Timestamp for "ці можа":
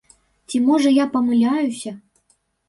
0.53-0.93